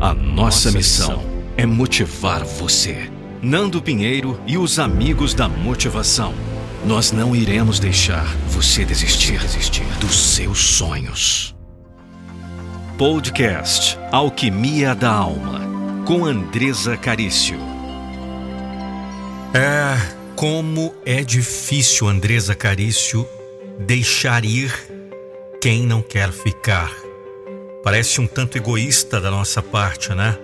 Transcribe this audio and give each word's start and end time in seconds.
A 0.00 0.14
nossa 0.14 0.72
missão 0.72 1.22
é 1.58 1.66
motivar 1.66 2.42
você. 2.42 3.10
Nando 3.42 3.82
Pinheiro 3.82 4.40
e 4.46 4.56
os 4.56 4.78
amigos 4.78 5.34
da 5.34 5.46
motivação. 5.46 6.32
Nós 6.86 7.12
não 7.12 7.36
iremos 7.36 7.78
deixar 7.78 8.24
você 8.48 8.82
desistir, 8.82 9.38
desistir 9.40 9.84
dos 10.00 10.18
seus 10.18 10.58
sonhos. 10.58 11.54
Podcast 12.96 13.98
Alquimia 14.10 14.94
da 14.94 15.12
Alma, 15.12 15.60
com 16.06 16.24
Andresa 16.24 16.96
Carício. 16.96 17.58
É, 19.52 19.98
como 20.34 20.94
é 21.04 21.22
difícil, 21.22 22.08
Andresa 22.08 22.54
Carício, 22.54 23.28
deixar 23.78 24.46
ir 24.46 24.72
quem 25.60 25.86
não 25.86 26.00
quer 26.00 26.32
ficar. 26.32 26.99
Parece 27.82 28.20
um 28.20 28.26
tanto 28.26 28.58
egoísta 28.58 29.20
da 29.20 29.30
nossa 29.30 29.62
parte, 29.62 30.14
né? 30.14 30.38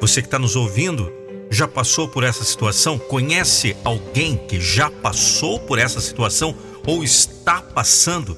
Você 0.00 0.22
que 0.22 0.28
está 0.28 0.38
nos 0.38 0.56
ouvindo 0.56 1.12
já 1.50 1.68
passou 1.68 2.08
por 2.08 2.24
essa 2.24 2.42
situação? 2.42 2.98
Conhece 2.98 3.76
alguém 3.84 4.36
que 4.36 4.58
já 4.58 4.90
passou 4.90 5.60
por 5.60 5.78
essa 5.78 6.00
situação 6.00 6.56
ou 6.86 7.04
está 7.04 7.60
passando? 7.60 8.36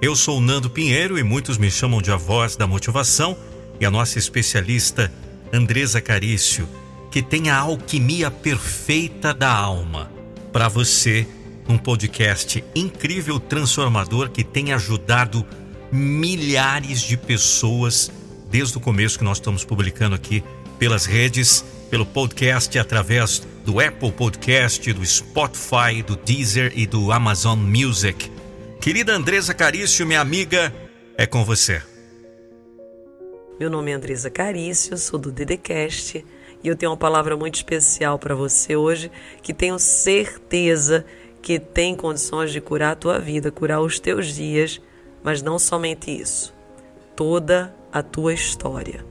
Eu 0.00 0.14
sou 0.14 0.38
o 0.38 0.40
Nando 0.40 0.70
Pinheiro 0.70 1.18
e 1.18 1.24
muitos 1.24 1.58
me 1.58 1.68
chamam 1.68 2.00
de 2.00 2.12
a 2.12 2.16
voz 2.16 2.54
da 2.54 2.66
motivação 2.66 3.36
e 3.80 3.84
a 3.84 3.90
nossa 3.90 4.20
especialista 4.20 5.12
Andresa 5.52 6.00
Carício, 6.00 6.68
que 7.10 7.22
tem 7.22 7.50
a 7.50 7.58
alquimia 7.58 8.30
perfeita 8.30 9.34
da 9.34 9.52
alma 9.52 10.12
para 10.52 10.68
você, 10.68 11.26
um 11.68 11.76
podcast 11.76 12.62
incrível, 12.74 13.40
transformador 13.40 14.30
que 14.30 14.44
tem 14.44 14.72
ajudado 14.72 15.44
milhares 15.90 17.00
de 17.00 17.16
pessoas 17.16 18.10
desde 18.50 18.76
o 18.76 18.80
começo 18.80 19.18
que 19.18 19.24
nós 19.24 19.38
estamos 19.38 19.64
publicando 19.64 20.14
aqui 20.14 20.42
pelas 20.78 21.06
redes, 21.06 21.64
pelo 21.90 22.06
podcast 22.06 22.78
através 22.78 23.46
do 23.64 23.80
Apple 23.80 24.12
Podcast, 24.12 24.92
do 24.92 25.04
Spotify, 25.04 26.02
do 26.06 26.16
Deezer 26.16 26.72
e 26.74 26.86
do 26.86 27.12
Amazon 27.12 27.58
Music. 27.58 28.30
Querida 28.80 29.14
Andresa 29.14 29.52
Carício, 29.52 30.06
minha 30.06 30.20
amiga, 30.20 30.72
é 31.16 31.26
com 31.26 31.44
você. 31.44 31.82
Meu 33.58 33.68
nome 33.68 33.90
é 33.90 33.94
Andresa 33.94 34.30
Carício, 34.30 34.96
sou 34.96 35.18
do 35.18 35.32
Dedecast 35.32 36.24
e 36.62 36.68
eu 36.68 36.76
tenho 36.76 36.92
uma 36.92 36.96
palavra 36.96 37.36
muito 37.36 37.56
especial 37.56 38.18
para 38.18 38.34
você 38.34 38.76
hoje 38.76 39.10
que 39.42 39.52
tenho 39.52 39.78
certeza 39.78 41.04
que 41.42 41.58
tem 41.58 41.94
condições 41.94 42.52
de 42.52 42.60
curar 42.60 42.92
a 42.92 42.96
tua 42.96 43.18
vida, 43.18 43.50
curar 43.50 43.80
os 43.80 43.98
teus 43.98 44.34
dias, 44.34 44.80
mas 45.22 45.42
não 45.42 45.58
somente 45.58 46.10
isso, 46.10 46.54
toda 47.16 47.74
a 47.92 48.02
tua 48.02 48.32
história. 48.32 49.04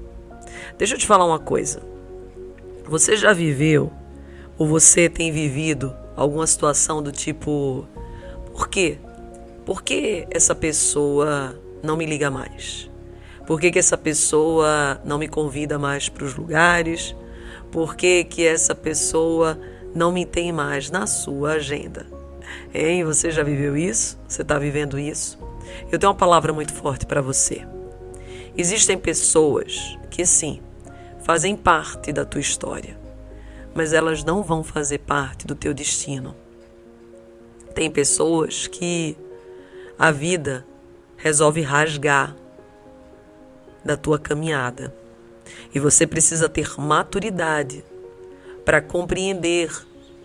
Deixa 0.78 0.96
eu 0.96 0.98
te 0.98 1.08
falar 1.08 1.26
uma 1.26 1.40
coisa. 1.40 1.82
Você 2.86 3.18
já 3.18 3.34
viveu 3.34 3.92
ou 4.58 4.68
você 4.68 5.10
tem 5.10 5.32
vivido 5.32 5.96
alguma 6.16 6.48
situação 6.48 7.02
do 7.02 7.12
tipo: 7.12 7.88
por 8.52 8.68
quê? 8.68 8.98
Por 9.66 9.84
que 9.84 10.26
essa 10.32 10.56
pessoa 10.56 11.60
não 11.84 11.98
me 11.98 12.06
liga 12.06 12.32
mais? 12.32 12.90
Por 13.46 13.62
que, 13.62 13.72
que 13.72 13.80
essa 13.80 13.98
pessoa 13.98 15.00
não 15.06 15.18
me 15.18 15.28
convida 15.28 15.80
mais 15.80 16.10
para 16.10 16.26
os 16.26 16.36
lugares? 16.36 17.16
Por 17.72 17.96
que, 17.96 18.26
que 18.26 18.46
essa 18.46 18.76
pessoa 18.76 19.58
não 19.96 20.12
me 20.12 20.26
tem 20.26 20.52
mais 20.52 20.90
na 20.92 21.08
sua 21.08 21.54
agenda? 21.54 22.06
Hein? 22.74 23.06
Você 23.06 23.32
já 23.32 23.44
viveu 23.44 23.78
isso? 23.78 24.20
Você 24.28 24.42
está 24.42 24.60
vivendo 24.60 25.00
isso? 25.00 25.40
Eu 25.92 26.00
tenho 26.00 26.12
uma 26.12 26.18
palavra 26.18 26.52
muito 26.54 26.74
forte 26.74 27.06
para 27.06 27.22
você. 27.22 27.66
Existem 28.58 28.98
pessoas 28.98 29.98
que 30.10 30.26
sim, 30.26 30.62
fazem 31.24 31.56
parte 31.56 32.12
da 32.12 32.26
tua 32.26 32.42
história, 32.42 32.98
mas 33.76 33.94
elas 33.94 34.24
não 34.24 34.42
vão 34.42 34.64
fazer 34.64 35.00
parte 35.00 35.46
do 35.46 35.54
teu 35.56 35.74
destino. 35.74 36.36
Tem 37.76 37.92
pessoas 37.92 38.66
que 38.66 39.16
a 40.00 40.12
vida 40.12 40.66
resolve 41.18 41.62
rasgar 41.62 42.36
da 43.84 43.98
tua 43.98 44.20
caminhada. 44.20 44.94
E 45.74 45.80
você 45.80 46.06
precisa 46.06 46.50
ter 46.50 46.80
maturidade 46.80 47.84
para 48.66 48.82
compreender 48.82 49.72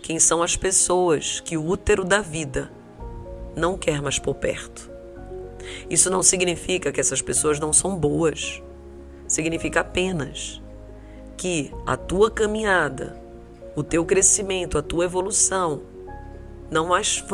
quem 0.01 0.19
são 0.19 0.43
as 0.43 0.55
pessoas 0.55 1.39
que 1.39 1.55
o 1.57 1.65
útero 1.65 2.03
da 2.03 2.19
vida 2.21 2.69
não 3.55 3.77
quer 3.77 4.01
mais 4.01 4.19
por 4.19 4.35
perto. 4.35 4.92
Isso 5.89 6.09
não 6.09 6.23
significa 6.23 6.91
que 6.91 6.99
essas 6.99 7.21
pessoas 7.21 7.59
não 7.59 7.71
são 7.71 7.95
boas. 7.95 8.61
Significa 9.27 9.81
apenas 9.81 10.61
que 11.37 11.71
a 11.85 11.97
tua 11.97 12.29
caminhada, 12.29 13.19
o 13.75 13.83
teu 13.83 14.05
crescimento, 14.05 14.77
a 14.77 14.81
tua 14.81 15.05
evolução 15.05 15.81
não 16.71 16.89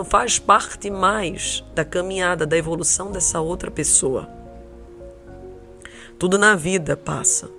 faz 0.06 0.38
parte 0.38 0.89
mais 0.89 1.63
da 1.73 1.85
caminhada, 1.85 2.45
da 2.45 2.57
evolução 2.57 3.12
dessa 3.12 3.39
outra 3.39 3.72
pessoa. 3.72 4.29
Tudo 6.18 6.38
na 6.38 6.56
vida 6.56 6.97
passa. 6.97 7.50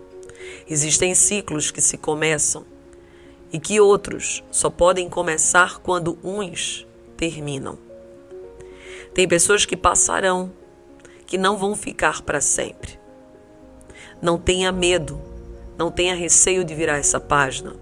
Existem 0.68 1.14
ciclos 1.14 1.70
que 1.70 1.80
se 1.80 1.96
começam 1.96 2.64
e 3.52 3.58
que 3.58 3.80
outros 3.80 4.44
só 4.50 4.68
podem 4.68 5.08
começar 5.08 5.78
quando 5.78 6.18
uns 6.22 6.86
terminam. 7.16 7.78
Tem 9.14 9.26
pessoas 9.26 9.64
que 9.64 9.76
passarão, 9.76 10.52
que 11.30 11.38
não 11.38 11.56
vão 11.56 11.76
ficar 11.76 12.22
para 12.22 12.40
sempre. 12.40 12.98
Não 14.20 14.36
tenha 14.36 14.72
medo, 14.72 15.20
não 15.78 15.88
tenha 15.88 16.12
receio 16.12 16.64
de 16.64 16.74
virar 16.74 16.96
essa 16.96 17.20
página. 17.20 17.72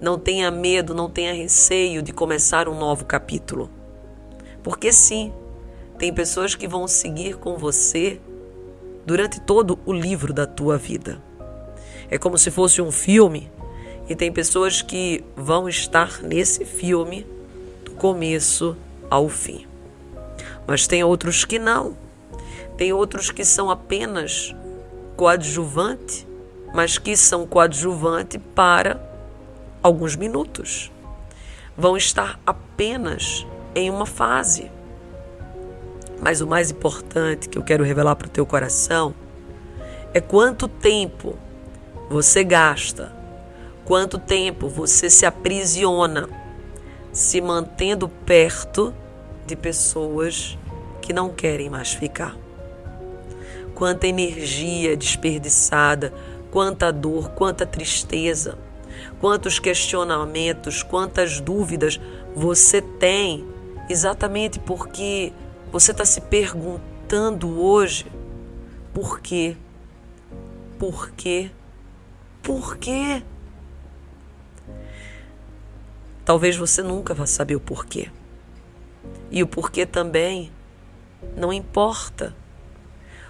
Não 0.00 0.18
tenha 0.18 0.50
medo, 0.50 0.94
não 0.94 1.10
tenha 1.10 1.34
receio 1.34 2.00
de 2.00 2.14
começar 2.14 2.70
um 2.70 2.78
novo 2.78 3.04
capítulo. 3.04 3.68
Porque 4.62 4.90
sim, 4.90 5.34
tem 5.98 6.14
pessoas 6.14 6.54
que 6.54 6.66
vão 6.66 6.88
seguir 6.88 7.36
com 7.36 7.58
você 7.58 8.18
durante 9.04 9.38
todo 9.38 9.78
o 9.84 9.92
livro 9.92 10.32
da 10.32 10.46
tua 10.46 10.78
vida. 10.78 11.22
É 12.08 12.16
como 12.16 12.38
se 12.38 12.50
fosse 12.50 12.80
um 12.80 12.90
filme 12.90 13.52
e 14.08 14.16
tem 14.16 14.32
pessoas 14.32 14.80
que 14.80 15.22
vão 15.36 15.68
estar 15.68 16.22
nesse 16.22 16.64
filme 16.64 17.26
do 17.84 17.90
começo 17.90 18.74
ao 19.10 19.28
fim. 19.28 19.66
Mas 20.66 20.86
tem 20.86 21.04
outros 21.04 21.44
que 21.44 21.58
não. 21.58 22.00
Tem 22.82 22.92
outros 22.92 23.30
que 23.30 23.44
são 23.44 23.70
apenas 23.70 24.52
coadjuvante, 25.16 26.26
mas 26.74 26.98
que 26.98 27.16
são 27.16 27.46
coadjuvante 27.46 28.40
para 28.40 29.00
alguns 29.80 30.16
minutos. 30.16 30.90
Vão 31.76 31.96
estar 31.96 32.40
apenas 32.44 33.46
em 33.72 33.88
uma 33.88 34.04
fase. 34.04 34.68
Mas 36.20 36.40
o 36.40 36.46
mais 36.48 36.72
importante 36.72 37.48
que 37.48 37.56
eu 37.56 37.62
quero 37.62 37.84
revelar 37.84 38.16
para 38.16 38.26
o 38.26 38.30
teu 38.30 38.44
coração 38.44 39.14
é 40.12 40.20
quanto 40.20 40.66
tempo 40.66 41.38
você 42.10 42.42
gasta, 42.42 43.12
quanto 43.84 44.18
tempo 44.18 44.68
você 44.68 45.08
se 45.08 45.24
aprisiona 45.24 46.28
se 47.12 47.40
mantendo 47.40 48.08
perto 48.08 48.92
de 49.46 49.54
pessoas 49.54 50.58
que 51.00 51.12
não 51.12 51.28
querem 51.28 51.70
mais 51.70 51.92
ficar. 51.92 52.42
Quanta 53.82 54.06
energia 54.06 54.96
desperdiçada, 54.96 56.14
quanta 56.52 56.92
dor, 56.92 57.30
quanta 57.30 57.66
tristeza 57.66 58.56
quantos 59.20 59.58
questionamentos, 59.58 60.84
quantas 60.84 61.40
dúvidas 61.40 62.00
você 62.32 62.80
tem, 62.80 63.44
exatamente 63.90 64.60
porque 64.60 65.32
você 65.72 65.90
está 65.90 66.04
se 66.04 66.20
perguntando 66.20 67.60
hoje 67.60 68.06
por 68.94 69.18
quê? 69.18 69.56
Por 70.78 71.10
quê? 71.10 71.50
Por 72.40 72.76
quê? 72.76 73.20
Talvez 76.24 76.56
você 76.56 76.84
nunca 76.84 77.14
vá 77.14 77.26
saber 77.26 77.56
o 77.56 77.60
porquê. 77.60 78.12
E 79.28 79.42
o 79.42 79.46
porquê 79.48 79.84
também 79.84 80.52
não 81.36 81.52
importa. 81.52 82.40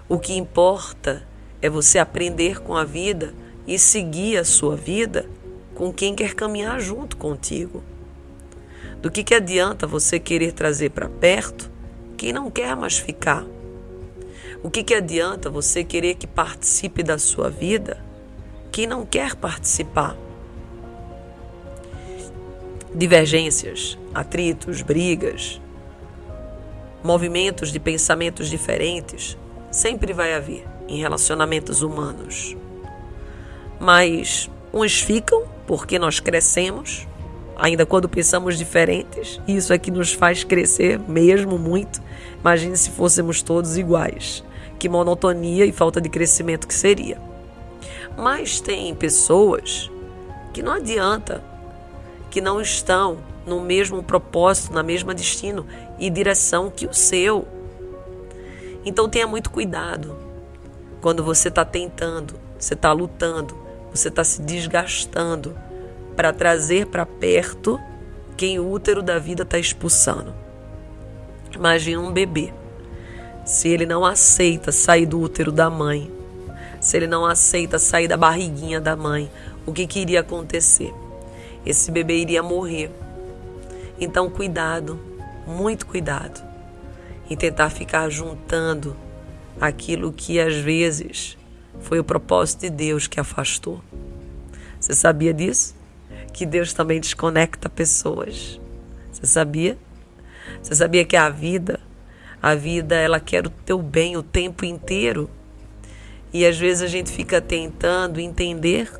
O 0.09 0.19
que 0.19 0.33
importa 0.33 1.25
é 1.61 1.69
você 1.69 1.97
aprender 1.97 2.59
com 2.59 2.75
a 2.75 2.83
vida 2.83 3.33
e 3.65 3.79
seguir 3.79 4.37
a 4.37 4.43
sua 4.43 4.75
vida 4.75 5.29
com 5.73 5.93
quem 5.93 6.13
quer 6.13 6.33
caminhar 6.33 6.79
junto 6.81 7.15
contigo. 7.15 7.81
Do 9.01 9.09
que, 9.09 9.23
que 9.23 9.33
adianta 9.33 9.87
você 9.87 10.19
querer 10.19 10.51
trazer 10.51 10.89
para 10.89 11.07
perto 11.07 11.71
quem 12.17 12.33
não 12.33 12.51
quer 12.51 12.75
mais 12.75 12.97
ficar? 12.97 13.45
O 14.61 14.69
que, 14.69 14.83
que 14.83 14.93
adianta 14.93 15.49
você 15.49 15.85
querer 15.85 16.15
que 16.15 16.27
participe 16.27 17.01
da 17.01 17.17
sua 17.17 17.49
vida 17.49 18.03
quem 18.71 18.85
não 18.85 19.05
quer 19.05 19.35
participar? 19.35 20.17
Divergências, 22.93 23.97
atritos, 24.13 24.81
brigas, 24.81 25.61
movimentos 27.01 27.71
de 27.71 27.79
pensamentos 27.79 28.49
diferentes 28.49 29.37
sempre 29.73 30.13
vai 30.13 30.35
haver 30.35 30.65
em 30.87 30.99
relacionamentos 30.99 31.81
humanos. 31.81 32.55
mas 33.79 34.49
uns 34.71 35.01
ficam 35.01 35.43
porque 35.67 35.97
nós 35.99 36.19
crescemos, 36.19 37.07
ainda 37.57 37.85
quando 37.85 38.07
pensamos 38.07 38.57
diferentes, 38.57 39.41
e 39.47 39.55
isso 39.55 39.73
é 39.73 39.77
que 39.77 39.91
nos 39.91 40.13
faz 40.13 40.43
crescer 40.43 40.99
mesmo 40.99 41.57
muito. 41.57 42.01
Imagine 42.39 42.77
se 42.77 42.91
fôssemos 42.91 43.41
todos 43.41 43.77
iguais. 43.77 44.43
Que 44.79 44.87
monotonia 44.87 45.65
e 45.65 45.71
falta 45.71 45.99
de 45.99 46.07
crescimento 46.07 46.67
que 46.67 46.73
seria. 46.73 47.17
Mas 48.17 48.61
tem 48.61 48.93
pessoas 48.93 49.89
que 50.53 50.61
não 50.61 50.73
adianta, 50.73 51.43
que 52.29 52.39
não 52.39 52.61
estão 52.61 53.17
no 53.45 53.59
mesmo 53.59 54.03
propósito, 54.03 54.73
na 54.73 54.83
mesma 54.83 55.13
destino 55.13 55.65
e 55.99 56.09
direção 56.09 56.69
que 56.69 56.85
o 56.85 56.93
seu. 56.93 57.47
Então 58.85 59.07
tenha 59.07 59.25
muito 59.25 59.49
cuidado 59.49 60.15
quando 61.01 61.23
você 61.23 61.49
está 61.49 61.65
tentando, 61.65 62.35
você 62.57 62.73
está 62.73 62.91
lutando, 62.91 63.57
você 63.91 64.07
está 64.07 64.23
se 64.23 64.41
desgastando 64.41 65.55
para 66.15 66.31
trazer 66.31 66.87
para 66.87 67.05
perto 67.05 67.79
quem 68.37 68.59
o 68.59 68.71
útero 68.71 69.01
da 69.01 69.19
vida 69.19 69.43
está 69.43 69.59
expulsando. 69.59 70.33
Imagina 71.53 72.01
um 72.01 72.11
bebê. 72.11 72.53
Se 73.45 73.67
ele 73.67 73.85
não 73.85 74.05
aceita 74.05 74.71
sair 74.71 75.05
do 75.05 75.19
útero 75.19 75.51
da 75.51 75.69
mãe, 75.69 76.09
se 76.79 76.95
ele 76.95 77.07
não 77.07 77.25
aceita 77.25 77.77
sair 77.77 78.07
da 78.07 78.15
barriguinha 78.15 78.79
da 78.79 78.95
mãe, 78.95 79.29
o 79.65 79.73
que, 79.73 79.85
que 79.85 79.99
iria 79.99 80.21
acontecer? 80.21 80.93
Esse 81.65 81.91
bebê 81.91 82.17
iria 82.17 82.41
morrer. 82.41 82.89
Então, 83.99 84.29
cuidado, 84.29 84.99
muito 85.45 85.85
cuidado 85.85 86.52
em 87.29 87.35
tentar 87.35 87.69
ficar 87.69 88.09
juntando 88.09 88.95
aquilo 89.59 90.11
que 90.11 90.39
às 90.39 90.55
vezes 90.55 91.37
foi 91.79 91.99
o 91.99 92.03
propósito 92.03 92.61
de 92.61 92.69
Deus 92.69 93.07
que 93.07 93.19
afastou. 93.19 93.81
Você 94.79 94.93
sabia 94.93 95.33
disso? 95.33 95.75
Que 96.33 96.45
Deus 96.45 96.73
também 96.73 96.99
desconecta 96.99 97.69
pessoas. 97.69 98.59
Você 99.11 99.25
sabia? 99.25 99.77
Você 100.61 100.75
sabia 100.75 101.05
que 101.05 101.15
a 101.15 101.29
vida, 101.29 101.79
a 102.41 102.55
vida, 102.55 102.95
ela 102.95 103.19
quer 103.19 103.45
o 103.45 103.49
teu 103.49 103.79
bem 103.81 104.17
o 104.17 104.23
tempo 104.23 104.65
inteiro? 104.65 105.29
E 106.33 106.45
às 106.45 106.57
vezes 106.57 106.81
a 106.81 106.87
gente 106.87 107.11
fica 107.11 107.39
tentando 107.39 108.19
entender 108.19 108.91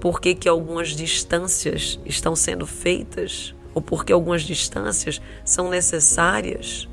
por 0.00 0.20
que, 0.20 0.34
que 0.34 0.48
algumas 0.48 0.90
distâncias 0.90 2.00
estão 2.06 2.34
sendo 2.34 2.66
feitas 2.66 3.54
ou 3.74 3.82
por 3.82 4.04
que 4.04 4.12
algumas 4.12 4.42
distâncias 4.42 5.20
são 5.44 5.68
necessárias. 5.68 6.88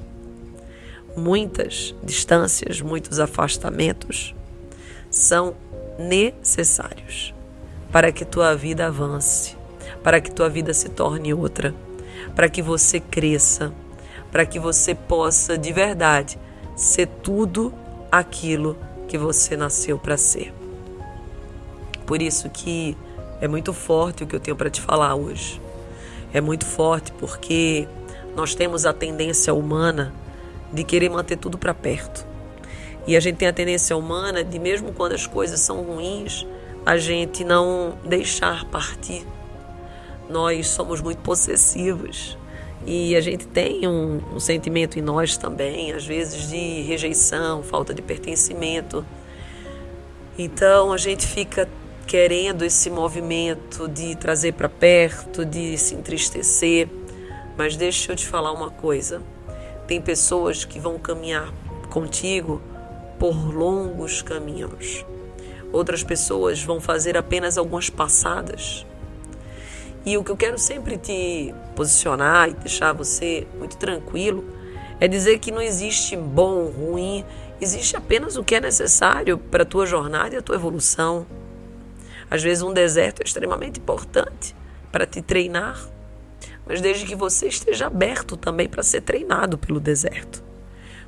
Muitas 1.18 1.96
distâncias, 2.04 2.80
muitos 2.80 3.20
afastamentos 3.20 4.36
são 5.10 5.56
necessários 5.98 7.34
para 7.92 8.12
que 8.12 8.24
tua 8.24 8.56
vida 8.56 8.86
avance, 8.86 9.58
para 10.04 10.22
que 10.22 10.32
tua 10.32 10.48
vida 10.48 10.76
se 10.76 10.90
torne 10.90 11.34
outra, 11.34 11.74
para 12.36 12.48
que 12.48 12.62
você 12.62 13.00
cresça, 13.00 13.74
para 14.32 14.46
que 14.46 14.60
você 14.60 14.94
possa 14.94 15.58
de 15.58 15.74
verdade 15.74 16.38
ser 16.76 17.08
tudo 17.08 17.74
aquilo 18.12 18.78
que 19.08 19.18
você 19.18 19.58
nasceu 19.58 19.98
para 19.98 20.18
ser. 20.18 20.54
Por 22.06 22.22
isso 22.22 22.48
que 22.48 22.96
é 23.42 23.48
muito 23.48 23.74
forte 23.74 24.24
o 24.24 24.28
que 24.28 24.36
eu 24.36 24.40
tenho 24.40 24.56
para 24.56 24.70
te 24.70 24.82
falar 24.82 25.16
hoje. 25.16 25.60
É 26.32 26.40
muito 26.40 26.64
forte 26.64 27.12
porque 27.14 27.88
nós 28.36 28.54
temos 28.54 28.86
a 28.86 28.94
tendência 28.94 29.52
humana 29.52 30.14
de 30.72 30.84
querer 30.84 31.10
manter 31.10 31.38
tudo 31.38 31.58
para 31.58 31.74
perto. 31.74 32.26
E 33.06 33.16
a 33.16 33.20
gente 33.20 33.38
tem 33.38 33.48
a 33.48 33.54
tendência 33.54 33.96
humana 33.96 34.44
de, 34.44 34.60
mesmo 34.60 34.92
quando 34.92 35.14
as 35.14 35.26
coisas 35.26 35.60
são 35.60 35.82
ruins, 35.82 36.46
a 36.86 36.98
gente 36.98 37.44
não 37.44 37.98
deixar 38.04 38.66
partir. 38.66 39.26
Nós 40.30 40.68
somos 40.68 41.02
muito 41.02 41.20
possessivos 41.20 42.38
e 42.86 43.16
a 43.16 43.22
gente 43.22 43.48
tem 43.48 43.88
um, 43.88 44.22
um 44.36 44.40
sentimento 44.40 45.00
em 45.00 45.02
nós 45.02 45.38
também, 45.38 45.92
às 45.94 46.06
vezes 46.06 46.50
de 46.50 46.82
rejeição, 46.82 47.64
falta 47.64 47.94
de 47.94 48.02
pertencimento. 48.02 49.06
Então 50.38 50.92
a 50.92 50.98
gente 50.98 51.26
fica 51.26 51.68
querendo 52.06 52.64
esse 52.64 52.90
movimento 52.90 53.88
de 53.88 54.16
trazer 54.16 54.54
para 54.54 54.70
perto, 54.70 55.44
de 55.44 55.78
se 55.78 55.96
entristecer. 55.96 56.88
Mas 57.58 57.76
deixa 57.76 58.12
eu 58.12 58.16
te 58.16 58.26
falar 58.26 58.52
uma 58.54 58.70
coisa: 58.70 59.22
tem 59.88 60.02
pessoas 60.02 60.66
que 60.66 60.80
vão 60.80 61.00
caminhar 61.00 61.52
contigo 61.90 62.62
por 63.18 63.54
longos 63.54 64.22
caminhos. 64.22 65.06
Outras 65.72 66.04
pessoas 66.04 66.62
vão 66.62 66.80
fazer 66.80 67.18
apenas 67.18 67.58
algumas 67.58 67.90
passadas. 67.90 68.86
E 70.06 70.18
o 70.18 70.24
que 70.24 70.32
eu 70.32 70.38
quero 70.38 70.58
sempre 70.58 70.98
te 70.98 71.54
posicionar 71.76 72.50
e 72.50 72.54
deixar 72.54 72.94
você 72.94 73.48
muito 73.58 73.78
tranquilo 73.78 74.46
é 75.00 75.08
dizer 75.08 75.40
que 75.40 75.52
não 75.52 75.62
existe 75.62 76.16
bom 76.16 76.66
ruim, 76.66 77.26
existe 77.60 77.96
apenas 77.96 78.38
o 78.38 78.44
que 78.44 78.56
é 78.56 78.62
necessário 78.62 79.38
para 79.38 79.64
a 79.64 79.66
tua 79.66 79.86
jornada 79.86 80.36
e 80.36 80.38
a 80.38 80.42
tua 80.42 80.56
evolução. 80.56 81.26
Às 82.30 82.44
vezes 82.44 82.64
um 82.64 82.74
deserto 82.74 83.22
é 83.22 83.26
extremamente 83.26 83.80
importante 83.80 84.56
para 84.92 85.06
te 85.06 85.22
treinar, 85.22 85.78
mas 86.68 86.82
desde 86.82 87.06
que 87.06 87.16
você 87.16 87.48
esteja 87.48 87.88
aberto 87.88 88.36
também 88.36 88.68
para 88.68 88.84
ser 88.84 89.02
treinado 89.02 89.58
pelo 89.58 89.80
deserto. 89.80 90.44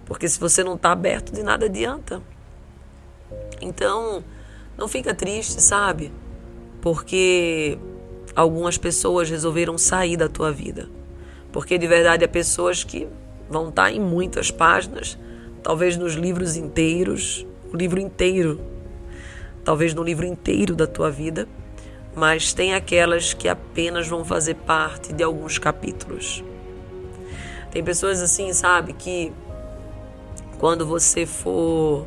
Porque 0.05 0.27
se 0.27 0.39
você 0.39 0.63
não 0.63 0.75
está 0.75 0.91
aberto, 0.91 1.31
de 1.31 1.43
nada 1.43 1.65
adianta. 1.65 2.21
Então, 3.61 4.23
não 4.77 4.87
fica 4.87 5.13
triste, 5.13 5.61
sabe? 5.61 6.11
Porque 6.81 7.77
algumas 8.35 8.77
pessoas 8.77 9.29
resolveram 9.29 9.77
sair 9.77 10.17
da 10.17 10.29
tua 10.29 10.51
vida. 10.51 10.89
Porque 11.51 11.77
de 11.77 11.87
verdade 11.87 12.23
há 12.23 12.27
pessoas 12.27 12.83
que 12.83 13.07
vão 13.49 13.69
estar 13.69 13.83
tá 13.83 13.91
em 13.91 13.99
muitas 13.99 14.51
páginas, 14.51 15.17
talvez 15.61 15.97
nos 15.97 16.13
livros 16.13 16.55
inteiros, 16.55 17.45
o 17.73 17.75
livro 17.75 17.99
inteiro, 17.99 18.59
talvez 19.63 19.93
no 19.93 20.03
livro 20.03 20.25
inteiro 20.25 20.75
da 20.75 20.87
tua 20.87 21.11
vida, 21.11 21.47
mas 22.19 22.51
tem 22.51 22.73
aquelas 22.73 23.33
que 23.33 23.47
apenas 23.47 24.05
vão 24.09 24.25
fazer 24.25 24.55
parte 24.55 25.13
de 25.13 25.23
alguns 25.23 25.57
capítulos. 25.57 26.43
Tem 27.71 27.81
pessoas 27.81 28.21
assim, 28.21 28.51
sabe, 28.51 28.91
que 28.91 29.31
quando 30.57 30.85
você 30.85 31.25
for 31.25 32.05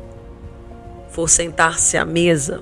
for 1.09 1.27
sentar-se 1.27 1.97
à 1.97 2.05
mesa, 2.05 2.61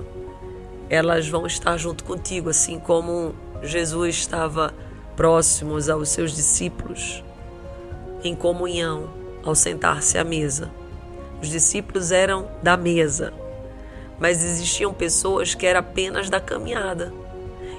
elas 0.88 1.28
vão 1.28 1.46
estar 1.46 1.76
junto 1.76 2.04
contigo, 2.04 2.48
assim 2.48 2.78
como 2.78 3.34
Jesus 3.62 4.16
estava 4.16 4.72
próximos 5.14 5.90
aos 5.90 6.08
seus 6.08 6.34
discípulos 6.34 7.22
em 8.24 8.34
comunhão 8.34 9.10
ao 9.44 9.54
sentar-se 9.54 10.16
à 10.16 10.24
mesa. 10.24 10.70
Os 11.42 11.48
discípulos 11.48 12.12
eram 12.12 12.48
da 12.62 12.78
mesa, 12.78 13.32
mas 14.18 14.42
existiam 14.42 14.94
pessoas 14.94 15.54
que 15.54 15.66
eram 15.66 15.80
apenas 15.80 16.30
da 16.30 16.40
caminhada. 16.40 17.21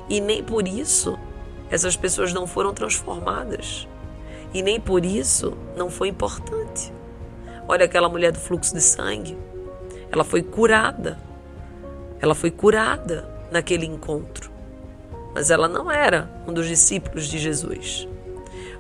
E 0.09 0.19
nem 0.19 0.43
por 0.43 0.67
isso 0.67 1.17
essas 1.69 1.95
pessoas 1.95 2.31
não 2.33 2.45
foram 2.45 2.73
transformadas. 2.73 3.87
E 4.53 4.61
nem 4.61 4.79
por 4.79 5.03
isso 5.03 5.57
não 5.75 5.89
foi 5.89 6.09
importante. 6.09 6.93
Olha 7.67 7.85
aquela 7.85 8.09
mulher 8.09 8.31
do 8.31 8.39
fluxo 8.39 8.75
de 8.75 8.81
sangue. 8.81 9.37
Ela 10.11 10.23
foi 10.23 10.43
curada. 10.43 11.17
Ela 12.21 12.35
foi 12.35 12.51
curada 12.51 13.27
naquele 13.51 13.85
encontro. 13.85 14.51
Mas 15.33 15.49
ela 15.49 15.67
não 15.67 15.89
era 15.89 16.29
um 16.47 16.53
dos 16.53 16.67
discípulos 16.67 17.27
de 17.27 17.39
Jesus. 17.39 18.07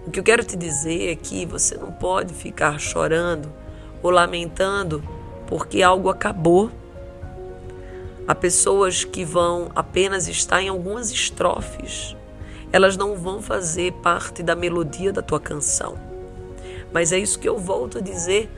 O 0.05 0.11
que 0.11 0.19
eu 0.19 0.23
quero 0.23 0.43
te 0.43 0.55
dizer 0.55 1.11
é 1.11 1.15
que 1.15 1.45
você 1.45 1.75
não 1.75 1.91
pode 1.91 2.33
ficar 2.33 2.79
chorando 2.79 3.51
ou 4.03 4.11
lamentando 4.11 5.03
porque 5.47 5.81
algo 5.81 6.09
acabou. 6.09 6.69
Há 8.25 8.33
pessoas 8.33 9.03
que 9.03 9.25
vão 9.25 9.69
apenas 9.75 10.29
estar 10.29 10.61
em 10.61 10.69
algumas 10.69 11.11
estrofes. 11.11 12.15
Elas 12.71 12.95
não 12.95 13.15
vão 13.15 13.41
fazer 13.41 13.91
parte 13.93 14.41
da 14.41 14.55
melodia 14.55 15.11
da 15.11 15.21
tua 15.21 15.41
canção. 15.41 15.97
Mas 16.93 17.11
é 17.11 17.19
isso 17.19 17.37
que 17.37 17.49
eu 17.49 17.57
volto 17.57 17.97
a 17.97 18.01
dizer 18.01 18.49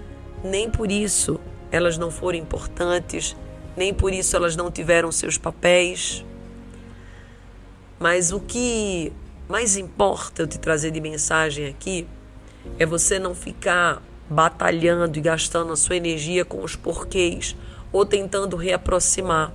nem 0.44 0.70
por 0.70 0.92
isso 0.92 1.40
elas 1.72 1.98
não 1.98 2.12
foram 2.12 2.38
importantes, 2.38 3.36
nem 3.76 3.94
por 3.94 4.14
isso 4.14 4.36
elas 4.36 4.56
não 4.56 4.70
tiveram 4.70 5.12
seus 5.12 5.38
papéis. 5.38 6.24
Mas 8.00 8.32
o 8.32 8.40
que 8.40 9.12
mais 9.50 9.76
importa 9.76 10.44
eu 10.44 10.48
te 10.48 10.60
trazer 10.60 10.92
de 10.92 11.02
mensagem 11.02 11.68
aqui 11.68 12.08
é 12.78 12.86
você 12.86 13.18
não 13.18 13.34
ficar 13.34 14.02
batalhando 14.30 15.18
e 15.18 15.22
gastando 15.22 15.74
a 15.74 15.76
sua 15.76 15.96
energia 15.96 16.46
com 16.46 16.64
os 16.64 16.76
porquês 16.76 17.56
ou 17.96 18.06
tentando 18.06 18.58
reaproximar. 18.58 19.54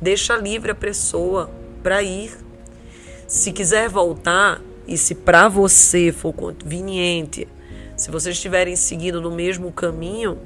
Deixa 0.00 0.36
livre 0.36 0.70
a 0.70 0.74
pessoa 0.76 1.50
para 1.82 2.02
ir. 2.04 2.30
Se 3.26 3.50
quiser 3.50 3.88
voltar 3.88 4.60
e 4.86 4.96
se 4.96 5.14
para 5.14 5.48
você 5.48 6.12
for 6.12 6.32
conveniente 6.32 7.48
se 7.96 8.10
vocês 8.10 8.36
estiverem 8.36 8.76
seguindo 8.76 9.20
no 9.20 9.30
mesmo 9.30 9.72
caminho, 9.72 10.38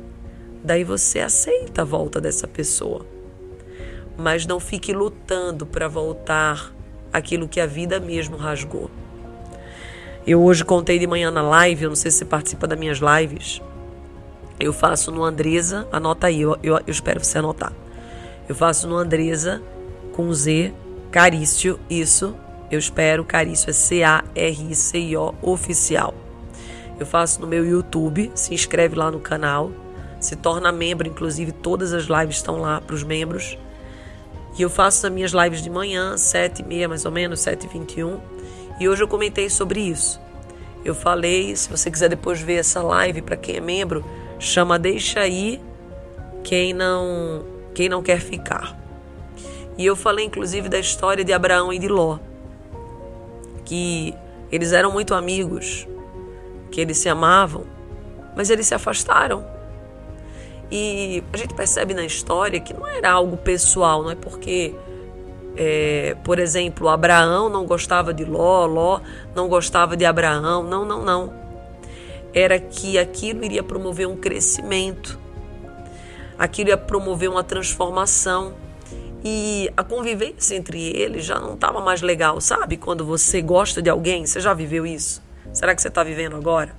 daí 0.62 0.84
você 0.84 1.20
aceita 1.20 1.82
a 1.82 1.84
volta 1.84 2.20
dessa 2.20 2.46
pessoa. 2.46 3.04
mas 4.20 4.44
não 4.44 4.58
fique 4.58 4.92
lutando 4.92 5.64
para 5.64 5.86
voltar 5.86 6.74
aquilo 7.12 7.46
que 7.46 7.60
a 7.60 7.66
vida 7.66 8.00
mesmo 8.00 8.36
rasgou. 8.36 8.90
Eu 10.26 10.42
hoje 10.42 10.64
contei 10.64 10.98
de 10.98 11.06
manhã 11.06 11.30
na 11.30 11.40
live, 11.40 11.84
eu 11.84 11.88
não 11.90 11.94
sei 11.94 12.10
se 12.10 12.18
você 12.18 12.24
participa 12.24 12.66
das 12.66 12.76
minhas 12.76 12.98
lives. 12.98 13.62
Eu 14.60 14.72
faço 14.72 15.12
no 15.12 15.22
Andresa, 15.22 15.86
anota 15.92 16.26
aí, 16.26 16.40
eu, 16.40 16.58
eu, 16.62 16.74
eu 16.78 16.82
espero 16.88 17.22
você 17.22 17.38
anotar. 17.38 17.72
Eu 18.48 18.54
faço 18.54 18.88
no 18.88 18.96
Andresa 18.96 19.62
com 20.12 20.32
Z, 20.32 20.72
Carício, 21.10 21.78
isso. 21.88 22.34
Eu 22.70 22.78
espero, 22.78 23.24
Carício 23.24 23.70
é 23.70 23.72
C-A-R-I-C-I-O, 23.72 25.34
oficial. 25.40 26.12
Eu 26.98 27.06
faço 27.06 27.40
no 27.40 27.46
meu 27.46 27.64
YouTube, 27.64 28.32
se 28.34 28.52
inscreve 28.52 28.96
lá 28.96 29.10
no 29.10 29.20
canal, 29.20 29.70
se 30.20 30.34
torna 30.34 30.72
membro, 30.72 31.06
inclusive 31.06 31.52
todas 31.52 31.92
as 31.92 32.04
lives 32.04 32.36
estão 32.36 32.58
lá 32.58 32.80
para 32.80 32.94
os 32.94 33.04
membros. 33.04 33.56
E 34.58 34.62
eu 34.62 34.68
faço 34.68 35.06
as 35.06 35.12
minhas 35.12 35.30
lives 35.30 35.62
de 35.62 35.70
manhã, 35.70 36.16
7 36.18 36.62
e 36.62 36.64
meia 36.64 36.88
mais 36.88 37.04
ou 37.04 37.12
menos, 37.12 37.40
7 37.40 37.64
e 37.64 37.68
21. 37.68 38.18
E 38.80 38.88
hoje 38.88 39.02
eu 39.04 39.08
comentei 39.08 39.48
sobre 39.48 39.80
isso. 39.80 40.20
Eu 40.84 40.94
falei, 40.94 41.54
se 41.54 41.68
você 41.68 41.90
quiser 41.90 42.08
depois 42.08 42.40
ver 42.40 42.54
essa 42.54 42.82
live 42.82 43.22
para 43.22 43.36
quem 43.36 43.56
é 43.56 43.60
membro, 43.60 44.04
chama 44.38 44.78
Deixa 44.78 45.20
aí 45.20 45.60
quem 46.44 46.72
não 46.72 47.44
quem 47.74 47.88
não 47.88 48.02
quer 48.02 48.20
ficar. 48.20 48.76
E 49.76 49.86
eu 49.86 49.94
falei 49.94 50.24
inclusive 50.24 50.68
da 50.68 50.78
história 50.78 51.24
de 51.24 51.32
Abraão 51.32 51.72
e 51.72 51.78
de 51.78 51.88
Ló, 51.88 52.18
que 53.64 54.14
eles 54.50 54.72
eram 54.72 54.90
muito 54.90 55.14
amigos, 55.14 55.86
que 56.70 56.80
eles 56.80 56.98
se 56.98 57.08
amavam, 57.08 57.64
mas 58.34 58.50
eles 58.50 58.66
se 58.66 58.74
afastaram. 58.74 59.44
E 60.70 61.22
a 61.32 61.36
gente 61.36 61.54
percebe 61.54 61.94
na 61.94 62.04
história 62.04 62.60
que 62.60 62.74
não 62.74 62.86
era 62.86 63.10
algo 63.10 63.36
pessoal, 63.36 64.02
não 64.02 64.10
é 64.10 64.14
porque, 64.14 64.74
é, 65.56 66.16
por 66.24 66.38
exemplo, 66.38 66.88
Abraão 66.88 67.48
não 67.48 67.64
gostava 67.64 68.12
de 68.12 68.24
Ló, 68.24 68.66
Ló 68.66 69.00
não 69.34 69.48
gostava 69.48 69.96
de 69.96 70.04
Abraão. 70.04 70.62
Não, 70.62 70.84
não, 70.84 71.04
não. 71.04 71.47
Era 72.38 72.60
que 72.60 72.96
aquilo 72.96 73.44
iria 73.44 73.64
promover 73.64 74.06
um 74.06 74.16
crescimento, 74.16 75.18
aquilo 76.38 76.68
ia 76.68 76.76
promover 76.76 77.28
uma 77.28 77.42
transformação. 77.42 78.54
E 79.24 79.68
a 79.76 79.82
convivência 79.82 80.54
entre 80.54 80.80
eles 80.96 81.24
já 81.24 81.40
não 81.40 81.54
estava 81.54 81.80
mais 81.80 82.00
legal, 82.00 82.40
sabe? 82.40 82.76
Quando 82.76 83.04
você 83.04 83.42
gosta 83.42 83.82
de 83.82 83.90
alguém, 83.90 84.24
você 84.24 84.40
já 84.40 84.54
viveu 84.54 84.86
isso? 84.86 85.20
Será 85.52 85.74
que 85.74 85.82
você 85.82 85.88
está 85.88 86.04
vivendo 86.04 86.36
agora? 86.36 86.70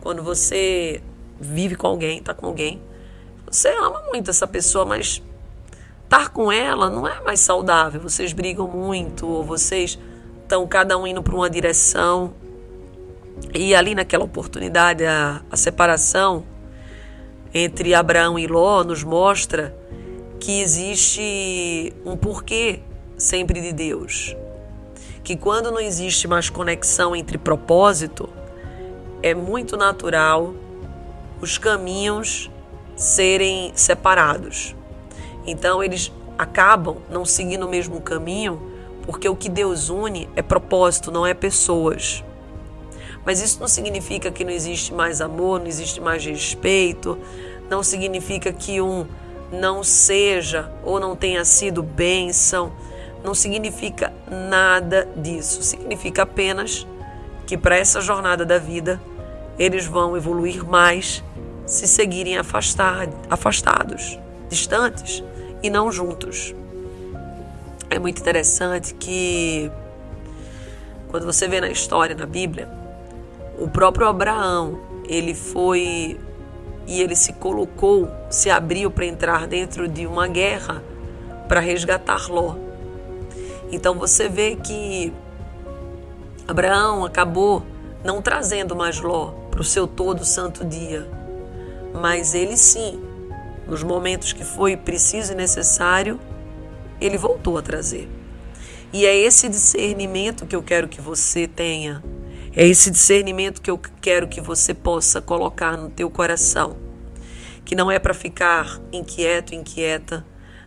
Quando 0.00 0.22
você 0.22 1.02
vive 1.40 1.74
com 1.74 1.88
alguém, 1.88 2.18
está 2.18 2.32
com 2.32 2.46
alguém, 2.46 2.80
você 3.50 3.70
ama 3.70 4.00
muito 4.12 4.30
essa 4.30 4.46
pessoa, 4.46 4.84
mas 4.84 5.20
estar 6.04 6.28
com 6.28 6.52
ela 6.52 6.88
não 6.88 7.08
é 7.08 7.20
mais 7.22 7.40
saudável. 7.40 8.00
Vocês 8.00 8.32
brigam 8.32 8.68
muito, 8.68 9.26
ou 9.26 9.42
vocês 9.42 9.98
estão 10.40 10.64
cada 10.68 10.96
um 10.96 11.04
indo 11.04 11.24
para 11.24 11.34
uma 11.34 11.50
direção. 11.50 12.34
E 13.54 13.74
ali 13.74 13.94
naquela 13.94 14.24
oportunidade, 14.24 15.04
a, 15.04 15.42
a 15.50 15.56
separação 15.56 16.44
entre 17.52 17.94
Abraão 17.94 18.38
e 18.38 18.46
Ló 18.46 18.82
nos 18.82 19.04
mostra 19.04 19.76
que 20.40 20.60
existe 20.60 21.92
um 22.04 22.16
porquê 22.16 22.80
sempre 23.16 23.60
de 23.60 23.72
Deus 23.72 24.34
que 25.22 25.36
quando 25.36 25.70
não 25.70 25.80
existe 25.80 26.26
mais 26.26 26.50
conexão 26.50 27.14
entre 27.14 27.38
propósito, 27.38 28.28
é 29.22 29.34
muito 29.34 29.76
natural 29.76 30.54
os 31.40 31.58
caminhos 31.58 32.50
serem 32.96 33.72
separados. 33.74 34.74
Então 35.46 35.82
eles 35.82 36.12
acabam 36.36 36.98
não 37.08 37.24
seguindo 37.24 37.66
o 37.66 37.68
mesmo 37.68 38.00
caminho, 38.00 38.60
porque 39.04 39.28
o 39.28 39.36
que 39.36 39.48
Deus 39.48 39.90
une 39.90 40.28
é 40.34 40.42
propósito, 40.42 41.10
não 41.10 41.26
é 41.26 41.34
pessoas. 41.34 42.24
Mas 43.24 43.40
isso 43.40 43.60
não 43.60 43.68
significa 43.68 44.30
que 44.30 44.44
não 44.44 44.50
existe 44.50 44.92
mais 44.92 45.20
amor, 45.20 45.60
não 45.60 45.66
existe 45.66 46.00
mais 46.00 46.24
respeito, 46.24 47.18
não 47.70 47.82
significa 47.82 48.52
que 48.52 48.80
um 48.80 49.06
não 49.52 49.84
seja 49.84 50.72
ou 50.82 50.98
não 50.98 51.14
tenha 51.14 51.44
sido 51.44 51.82
bênção 51.82 52.72
não 53.22 53.34
significa 53.34 54.12
nada 54.28 55.08
disso. 55.16 55.62
Significa 55.62 56.22
apenas 56.22 56.86
que 57.46 57.56
para 57.56 57.76
essa 57.76 58.00
jornada 58.00 58.44
da 58.44 58.58
vida 58.58 59.00
eles 59.58 59.86
vão 59.86 60.16
evoluir 60.16 60.64
mais 60.64 61.22
se 61.66 61.86
seguirem 61.86 62.36
afastar, 62.36 63.08
afastados, 63.30 64.18
distantes 64.48 65.22
e 65.62 65.70
não 65.70 65.92
juntos. 65.92 66.54
É 67.88 67.98
muito 67.98 68.20
interessante 68.20 68.94
que 68.94 69.70
quando 71.08 71.26
você 71.26 71.46
vê 71.46 71.60
na 71.60 71.68
história 71.68 72.16
na 72.16 72.26
Bíblia, 72.26 72.68
o 73.62 73.68
próprio 73.68 74.08
Abraão, 74.08 74.80
ele 75.08 75.34
foi 75.34 76.18
e 76.84 77.00
ele 77.00 77.14
se 77.14 77.32
colocou, 77.34 78.10
se 78.28 78.50
abriu 78.50 78.90
para 78.90 79.06
entrar 79.06 79.46
dentro 79.46 79.86
de 79.86 80.04
uma 80.04 80.26
guerra 80.26 80.82
para 81.46 81.60
resgatar 81.60 82.28
Ló. 82.28 82.56
Então 83.70 83.94
você 83.94 84.28
vê 84.28 84.56
que 84.56 85.12
Abraão 86.48 87.04
acabou 87.04 87.62
não 88.02 88.20
trazendo 88.20 88.74
mais 88.74 89.00
Ló 89.00 89.26
para 89.48 89.60
o 89.60 89.64
seu 89.64 89.86
todo 89.86 90.24
santo 90.24 90.64
dia, 90.64 91.08
mas 91.94 92.34
ele 92.34 92.56
sim, 92.56 93.00
nos 93.68 93.84
momentos 93.84 94.32
que 94.32 94.42
foi 94.42 94.76
preciso 94.76 95.34
e 95.34 95.36
necessário, 95.36 96.18
ele 97.00 97.16
voltou 97.16 97.56
a 97.56 97.62
trazer. 97.62 98.08
E 98.92 99.06
é 99.06 99.16
esse 99.16 99.48
discernimento 99.48 100.46
que 100.46 100.56
eu 100.56 100.64
quero 100.64 100.88
que 100.88 101.00
você 101.00 101.46
tenha. 101.46 102.02
É 102.54 102.66
esse 102.66 102.90
discernimento 102.90 103.62
que 103.62 103.70
eu 103.70 103.78
quero 103.78 104.28
que 104.28 104.38
você 104.38 104.74
possa 104.74 105.22
colocar 105.22 105.74
no 105.78 105.88
teu 105.88 106.10
coração. 106.10 106.76
Que 107.64 107.74
não 107.74 107.90
é 107.90 107.98
para 107.98 108.12
ficar 108.12 108.78
inquieto, 108.92 109.54
inquieta, 109.54 110.22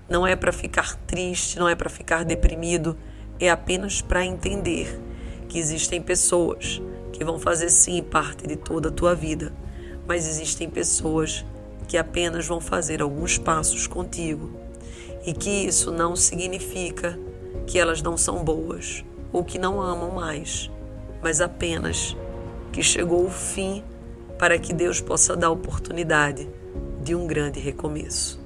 não 0.09 0.25
é 0.25 0.35
para 0.35 0.51
ficar 0.51 0.95
triste, 1.05 1.59
não 1.59 1.69
é 1.69 1.75
para 1.75 1.87
ficar 1.87 2.25
deprimido, 2.25 2.97
é 3.39 3.51
apenas 3.51 4.01
para 4.01 4.25
entender 4.25 4.99
que 5.47 5.59
existem 5.59 6.01
pessoas 6.01 6.81
que 7.13 7.23
vão 7.23 7.37
fazer 7.37 7.69
sim 7.69 8.01
parte 8.01 8.47
de 8.47 8.55
toda 8.55 8.89
a 8.89 8.91
tua 8.91 9.13
vida, 9.13 9.53
mas 10.07 10.27
existem 10.27 10.67
pessoas 10.67 11.45
que 11.87 11.99
apenas 11.99 12.47
vão 12.47 12.59
fazer 12.59 12.99
alguns 12.99 13.37
passos 13.37 13.85
contigo 13.85 14.59
e 15.23 15.33
que 15.33 15.67
isso 15.67 15.91
não 15.91 16.15
significa 16.15 17.19
que 17.67 17.77
elas 17.77 18.01
não 18.01 18.17
são 18.17 18.43
boas 18.43 19.05
ou 19.31 19.43
que 19.43 19.59
não 19.59 19.79
amam 19.79 20.09
mais, 20.11 20.71
mas 21.25 21.41
apenas 21.41 22.15
que 22.71 22.83
chegou 22.83 23.25
o 23.25 23.31
fim 23.31 23.83
para 24.37 24.59
que 24.59 24.71
Deus 24.71 25.01
possa 25.01 25.35
dar 25.35 25.49
oportunidade 25.49 26.47
de 27.01 27.15
um 27.15 27.25
grande 27.25 27.59
recomeço. 27.59 28.39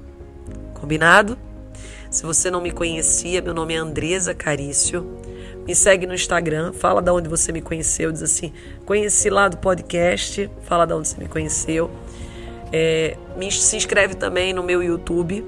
Combinado? 0.72 1.36
Se 2.10 2.22
você 2.22 2.50
não 2.50 2.62
me 2.62 2.70
conhecia, 2.70 3.42
meu 3.42 3.52
nome 3.52 3.74
é 3.74 3.76
Andresa 3.76 4.32
Carício. 4.32 5.06
Me 5.66 5.74
segue 5.74 6.06
no 6.06 6.14
Instagram, 6.14 6.72
fala 6.72 7.02
da 7.02 7.12
onde 7.12 7.28
você 7.28 7.52
me 7.52 7.60
conheceu, 7.60 8.10
diz 8.10 8.22
assim, 8.22 8.50
conheci 8.86 9.28
lá 9.28 9.46
do 9.46 9.58
podcast, 9.58 10.50
fala 10.62 10.86
da 10.86 10.96
onde 10.96 11.08
você 11.08 11.20
me 11.20 11.28
conheceu. 11.28 11.90
É, 12.72 13.14
me, 13.36 13.52
se 13.52 13.76
inscreve 13.76 14.14
também 14.14 14.54
no 14.54 14.62
meu 14.62 14.82
YouTube 14.82 15.44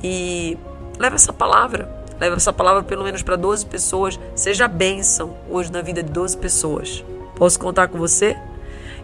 e 0.00 0.56
leva 0.96 1.16
essa 1.16 1.32
palavra, 1.32 2.01
leva 2.22 2.36
essa 2.36 2.52
palavra 2.52 2.82
pelo 2.82 3.04
menos 3.04 3.22
para 3.22 3.36
12 3.36 3.66
pessoas, 3.66 4.18
seja 4.34 4.68
bênção 4.68 5.36
hoje 5.50 5.70
na 5.70 5.82
vida 5.82 6.02
de 6.02 6.10
12 6.10 6.36
pessoas. 6.36 7.04
Posso 7.36 7.58
contar 7.58 7.88
com 7.88 7.98
você? 7.98 8.36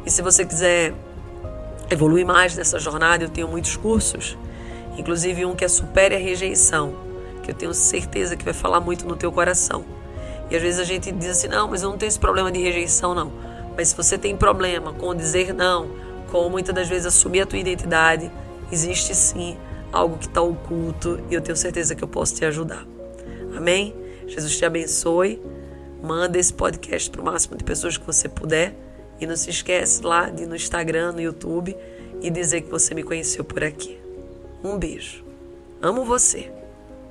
E 0.06 0.10
se 0.10 0.22
você 0.22 0.44
quiser 0.44 0.94
evoluir 1.90 2.24
mais 2.24 2.56
nessa 2.56 2.78
jornada, 2.78 3.24
eu 3.24 3.28
tenho 3.28 3.48
muitos 3.48 3.76
cursos 3.76 4.36
Inclusive 4.98 5.46
um 5.46 5.54
que 5.54 5.64
é 5.64 5.68
supere 5.68 6.16
a 6.16 6.18
rejeição, 6.18 6.92
que 7.44 7.52
eu 7.52 7.54
tenho 7.54 7.72
certeza 7.72 8.36
que 8.36 8.44
vai 8.44 8.52
falar 8.52 8.80
muito 8.80 9.06
no 9.06 9.14
teu 9.14 9.30
coração. 9.30 9.84
E 10.50 10.56
às 10.56 10.60
vezes 10.60 10.80
a 10.80 10.84
gente 10.84 11.12
diz 11.12 11.30
assim: 11.30 11.46
"Não, 11.46 11.68
mas 11.68 11.82
eu 11.82 11.90
não 11.90 11.96
tenho 11.96 12.08
esse 12.08 12.18
problema 12.18 12.50
de 12.50 12.60
rejeição 12.60 13.14
não". 13.14 13.30
Mas 13.76 13.88
se 13.88 13.96
você 13.96 14.18
tem 14.18 14.36
problema 14.36 14.92
com 14.92 15.14
dizer 15.14 15.54
não, 15.54 15.88
com 16.32 16.50
muitas 16.50 16.74
das 16.74 16.88
vezes 16.88 17.06
assumir 17.06 17.42
a 17.42 17.46
tua 17.46 17.60
identidade, 17.60 18.30
existe 18.72 19.14
sim 19.14 19.56
algo 19.92 20.18
que 20.18 20.26
está 20.26 20.42
oculto 20.42 21.20
e 21.30 21.34
eu 21.34 21.40
tenho 21.40 21.56
certeza 21.56 21.94
que 21.94 22.02
eu 22.02 22.08
posso 22.08 22.34
te 22.34 22.44
ajudar. 22.44 22.84
Amém? 23.58 23.92
Jesus 24.28 24.56
te 24.56 24.64
abençoe. 24.64 25.42
Manda 26.00 26.38
esse 26.38 26.54
podcast 26.54 27.10
para 27.10 27.20
o 27.20 27.24
máximo 27.24 27.56
de 27.56 27.64
pessoas 27.64 27.96
que 27.96 28.06
você 28.06 28.28
puder. 28.28 28.72
E 29.20 29.26
não 29.26 29.34
se 29.34 29.50
esquece 29.50 30.00
lá 30.04 30.30
de 30.30 30.44
ir 30.44 30.46
no 30.46 30.54
Instagram, 30.54 31.10
no 31.10 31.20
YouTube 31.20 31.76
e 32.22 32.30
dizer 32.30 32.60
que 32.60 32.70
você 32.70 32.94
me 32.94 33.02
conheceu 33.02 33.42
por 33.42 33.64
aqui. 33.64 33.98
Um 34.62 34.78
beijo. 34.78 35.24
Amo 35.82 36.04
você. 36.04 36.52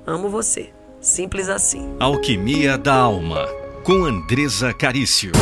Amo 0.05 0.29
você. 0.29 0.69
Simples 1.01 1.49
assim. 1.49 1.97
Alquimia 1.99 2.77
da 2.77 2.93
Alma, 2.93 3.45
com 3.83 4.05
Andresa 4.05 4.73
Carício. 4.73 5.33